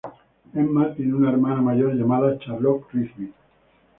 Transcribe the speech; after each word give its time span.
Emma 0.55 0.95
tiene 0.95 1.13
una 1.13 1.29
hermana 1.29 1.61
mayor 1.61 1.93
llamada, 1.93 2.39
Charlotte 2.39 2.87
Rigby. 2.91 3.31